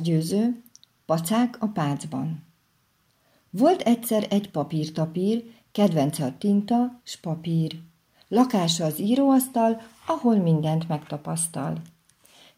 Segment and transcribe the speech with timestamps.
[0.00, 0.62] győző,
[1.06, 2.44] pacák a pácban.
[3.50, 7.80] Volt egyszer egy papírtapír, kedvence a tinta s papír.
[8.28, 11.82] Lakása az íróasztal, ahol mindent megtapasztal.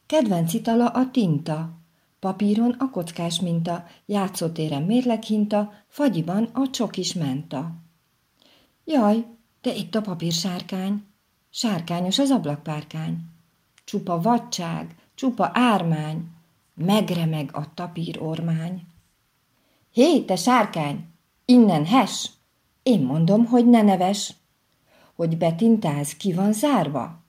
[0.06, 1.78] Kedvenc itala a tinta,
[2.18, 7.70] papíron a kockás minta, játszótéren mérleghinta, fagyiban a csokis menta.
[8.84, 9.26] Jaj,
[9.60, 11.04] de itt a papírsárkány,
[11.50, 13.18] sárkányos az ablakpárkány.
[13.84, 16.33] Csupa vadság, csupa ármány,
[16.74, 18.86] megremeg a tapír ormány.
[19.90, 21.08] Hé, te sárkány,
[21.44, 22.30] innen hes!
[22.82, 24.34] Én mondom, hogy ne neves.
[25.14, 27.22] Hogy betintáz, ki van zárva?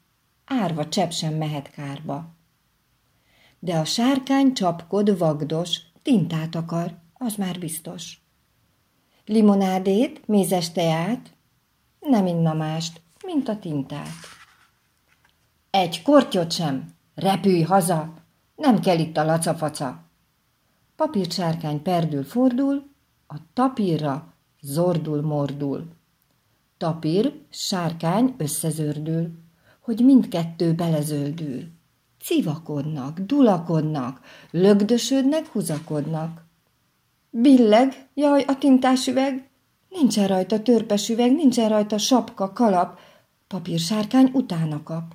[0.45, 2.35] Árva csepp sem mehet kárba.
[3.59, 8.19] De a sárkány csapkod vagdos, tintát akar, az már biztos.
[9.25, 11.33] Limonádét, mézes teát,
[11.99, 14.13] nem inna mást, mint a tintát.
[15.69, 18.13] Egy kortyot sem, repülj haza,
[18.55, 20.03] nem kell itt a lacafaca.
[20.95, 22.83] Papírsárkány perdül fordul,
[23.27, 25.87] a tapírra zordul mordul.
[26.77, 29.31] Tapír, sárkány összezördül,
[29.79, 31.63] hogy mindkettő belezöldül.
[32.21, 34.19] Civakodnak, dulakodnak,
[34.51, 36.45] lögdösödnek, húzakodnak.
[37.29, 39.49] Billeg, jaj, a tintás üveg,
[39.89, 42.99] nincsen rajta törpes üveg, nincsen rajta sapka, kalap,
[43.47, 45.13] papírsárkány utána kap.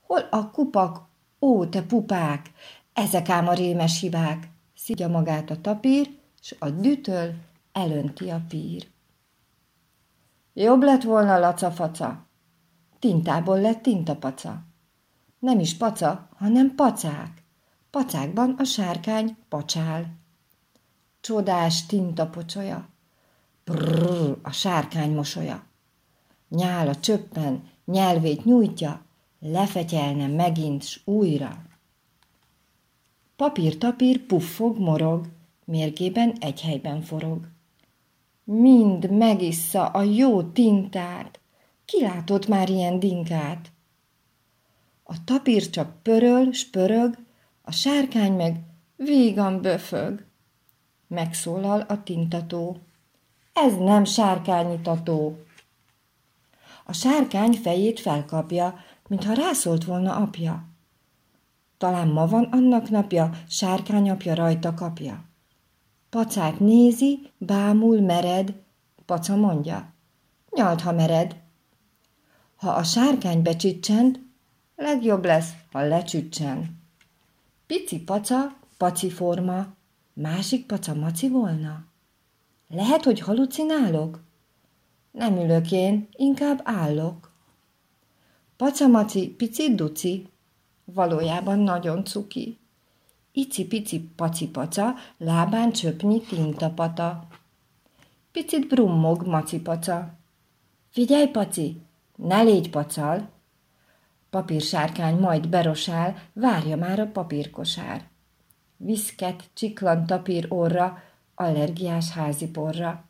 [0.00, 1.08] Hol a kupak,
[1.44, 2.52] ó, te pupák,
[2.92, 6.08] ezek ám a rémes hibák, szidja magát a tapír,
[6.40, 7.34] s a dütöl
[7.72, 8.86] elönti a pír.
[10.52, 12.26] Jobb lett volna lacafaca,
[12.98, 14.62] tintából lett tintapaca.
[15.38, 17.42] Nem is paca, hanem pacák.
[17.90, 20.16] Pacákban a sárkány pacsál.
[21.20, 22.88] Csodás tintapocsolya,
[23.64, 25.62] brrr, a sárkány mosolya.
[26.48, 29.04] Nyála csöppen, nyelvét nyújtja,
[29.46, 31.62] lefegyelne megint s újra.
[33.36, 35.28] Papír-tapír puffog, morog,
[35.64, 37.48] mérgében egy helyben forog.
[38.44, 41.40] Mind megissza a jó tintát,
[41.84, 43.72] ki látott már ilyen dinkát?
[45.02, 47.18] A tapír csak pöröl, spörög,
[47.62, 48.60] a sárkány meg
[48.96, 50.24] vígan böfög.
[51.06, 52.78] Megszólal a tintató.
[53.52, 55.38] Ez nem sárkányitató.
[56.84, 58.74] A sárkány fejét felkapja,
[59.08, 60.68] mintha rászólt volna apja.
[61.78, 65.24] Talán ma van annak napja, sárkány apja rajta kapja.
[66.10, 68.54] Pacát nézi, bámul, mered,
[69.06, 69.92] paca mondja.
[70.50, 71.36] Nyalt, ha mered.
[72.56, 74.20] Ha a sárkány becsicsent,
[74.76, 76.82] legjobb lesz, ha lecsüccsen.
[77.66, 79.66] Pici paca, paci forma,
[80.12, 81.84] másik paca maci volna?
[82.68, 84.22] Lehet, hogy halucinálok?
[85.10, 87.33] Nem ülök én, inkább állok.
[88.56, 90.28] Pacamaci, pici duci,
[90.84, 92.58] valójában nagyon cuki.
[93.32, 97.26] Ici-pici pacipaca, lábán csöpnyi tintapata.
[98.32, 100.14] Picit brummog macipaca.
[100.90, 101.80] Figyelj, paci,
[102.16, 103.28] ne légy pacal!
[104.30, 108.08] Papírsárkány majd berosál, várja már a papírkosár.
[108.76, 111.02] Viszket, csiklan tapír orra,
[111.34, 113.04] allergiás házi porra.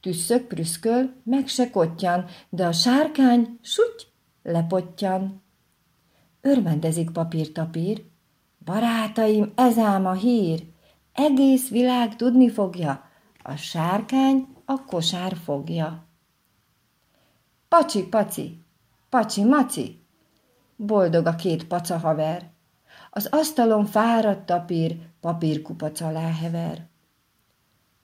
[0.00, 4.12] Tüsszök prüszköl, meg se kottyan, de a sárkány suty
[4.44, 5.42] lepottyan.
[6.40, 8.04] Örvendezik papír-tapír.
[8.64, 10.66] Barátaim, ez ám a hír.
[11.12, 13.10] Egész világ tudni fogja,
[13.42, 16.06] a sárkány a kosár fogja.
[17.68, 18.64] Pacsi, paci,
[19.08, 20.02] pacsi, maci,
[20.76, 22.50] boldog a két paca haver.
[23.10, 26.86] Az asztalon fáradt tapír, papírkupac alá hever.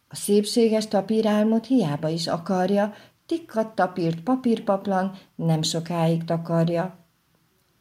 [0.09, 2.95] A szépséges tapírálmot hiába is akarja,
[3.31, 6.99] tikkat tapírt papírpaplan nem sokáig takarja.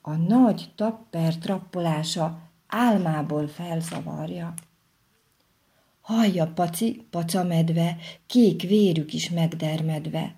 [0.01, 4.53] A nagy tapper trappolása álmából felzavarja.
[6.01, 10.35] Hallja paci, paca medve, kék vérük is megdermedve.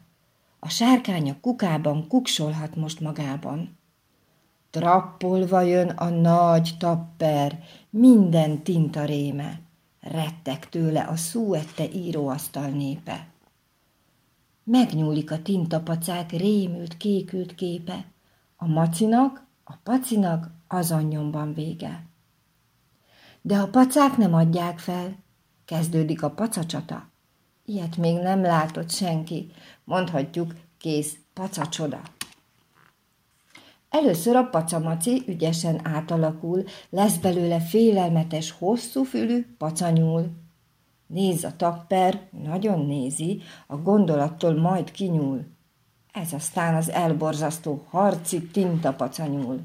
[0.60, 3.78] A sárkány a kukában kuksolhat most magában.
[4.70, 9.62] Trappolva jön a nagy tapper, minden tinta réme.
[10.00, 13.31] Rettek tőle a szúette íróasztal népe.
[14.72, 18.06] Megnyúlik a tintapacák rémült, kékült képe.
[18.56, 22.06] A macinak, a pacinak azonnyomban vége.
[23.42, 25.16] De a pacák nem adják fel.
[25.66, 27.10] Kezdődik a pacacsata.
[27.66, 29.52] Ilyet még nem látott senki.
[29.84, 32.02] Mondhatjuk, kész pacacsoda.
[33.90, 40.41] Először a pacamaci ügyesen átalakul, lesz belőle félelmetes, hosszú fülű pacanyúl.
[41.14, 45.46] Néz a tapper, nagyon nézi, a gondolattól majd kinyúl.
[46.14, 49.60] Ez aztán az elborzasztó harci tinta pacanyúl.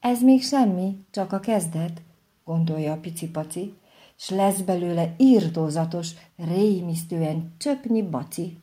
[0.00, 2.02] Ez még semmi, csak a kezdet.
[2.44, 3.74] gondolja a pici-paci,
[4.16, 8.58] s lesz belőle írtózatos, rémisztően csöpnyi baci.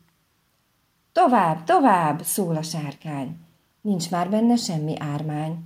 [1.12, 3.38] Tovább, tovább, szól a sárkány.
[3.82, 5.58] Nincs már benne semmi ármány.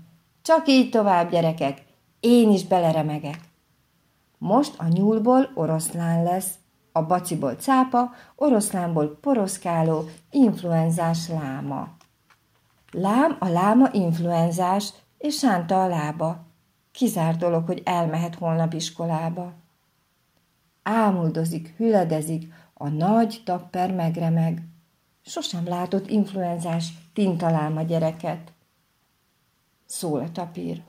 [0.42, 1.84] Csak így tovább, gyerekek,
[2.20, 3.49] én is beleremegek.
[4.40, 6.54] Most a nyúlból oroszlán lesz,
[6.92, 11.88] a baciból cápa, oroszlánból poroszkáló, influenzás láma.
[12.92, 16.46] Lám a láma influenzás, és sánta a lába.
[16.92, 19.54] Kizár dolog, hogy elmehet holnap iskolába.
[20.84, 24.68] Ámuldozik, hüledezik, a nagy tapper megremeg.
[25.22, 28.54] Sosem látott influenzás tintaláma gyereket.
[29.86, 30.84] Szól a tapír.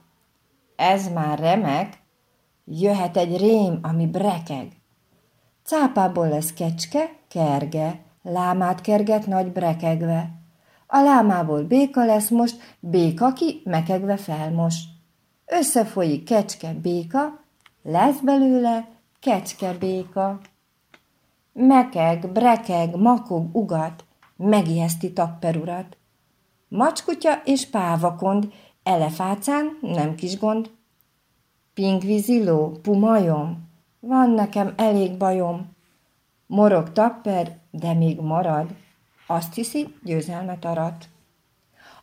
[0.75, 2.00] Ez már remek,
[2.79, 4.67] jöhet egy rém, ami brekeg.
[5.63, 10.29] Cápából lesz kecske, kerge, lámát kerget nagy brekegve.
[10.87, 14.75] A lámából béka lesz most, béka ki mekegve felmos.
[15.45, 17.39] Összefolyik kecske, béka,
[17.83, 18.87] lesz belőle
[19.19, 20.39] kecske, béka.
[21.53, 24.03] Mekeg, brekeg, makog, ugat,
[24.37, 25.97] megijeszti tapperurat.
[26.67, 28.53] Macskutya és pávakond,
[28.83, 30.69] elefácán nem kis gond.
[31.73, 33.69] Pingviziló, pumajom,
[33.99, 35.75] van nekem elég bajom.
[36.45, 38.75] Morog tapper, de még marad.
[39.27, 41.09] Azt hiszi, győzelmet arat.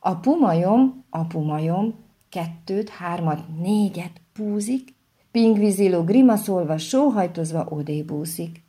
[0.01, 1.95] A pumajom, a pumajom,
[2.29, 4.95] kettőt, hármat, négyet púzik,
[5.31, 8.63] pingviziló grimaszolva, sóhajtozva odébúszik.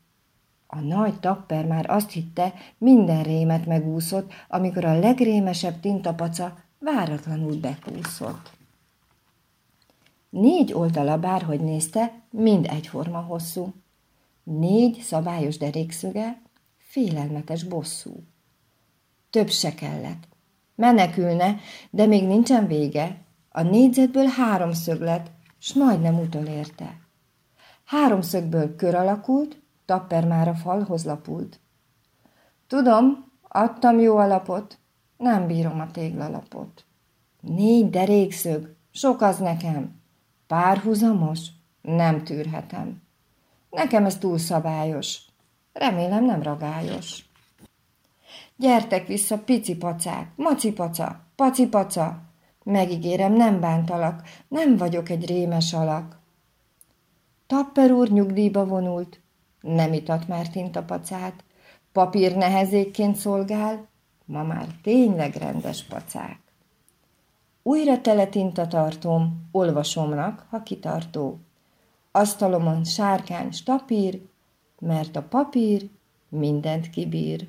[0.67, 8.57] A nagy tapper már azt hitte, minden rémet megúszott, amikor a legrémesebb tintapaca váratlanul bekúszott.
[10.29, 13.73] Négy oldala bárhogy nézte, mind egyforma hosszú.
[14.43, 16.41] Négy szabályos derékszöge,
[16.77, 18.23] félelmetes bosszú.
[19.29, 20.27] Több se kellett.
[20.75, 21.57] Menekülne,
[21.89, 23.21] de még nincsen vége.
[23.49, 26.99] A négyzetből háromszög lett, s majdnem utolérte.
[27.85, 31.59] Háromszögből kör alakult, tapper már a falhoz lapult.
[32.67, 34.77] Tudom, adtam jó alapot,
[35.17, 36.85] nem bírom a téglalapot.
[37.41, 39.98] Négy derékszög, sok az nekem.
[40.49, 41.39] Párhuzamos?
[41.81, 43.01] Nem tűrhetem.
[43.69, 45.19] Nekem ez túl szabályos.
[45.73, 47.25] Remélem nem ragályos.
[48.55, 52.21] Gyertek vissza, pici pacák, maci paca, paci paca.
[52.63, 56.19] Megígérem, nem bántalak, nem vagyok egy rémes alak.
[57.47, 59.21] Tapper úr nyugdíjba vonult,
[59.61, 61.43] nem itat már tintapacát,
[61.91, 63.87] papír nehezékként szolgál,
[64.25, 66.48] ma már tényleg rendes pacák.
[67.69, 71.39] Újra tele tintatartóm, olvasomnak, ha kitartó.
[72.11, 74.21] Asztalomon sárkány stapír,
[74.79, 75.89] mert a papír
[76.29, 77.47] mindent kibír.